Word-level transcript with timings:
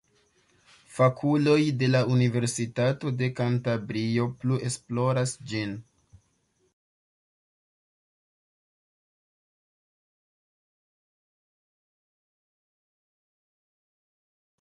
Fakuloj 0.93 1.57
de 1.81 1.89
la 1.89 1.99
Universitato 2.13 3.11
de 3.19 3.27
Kantabrio 3.39 4.25
plu 4.43 4.57
esploras 4.71 5.35
ĝin. 5.51 5.77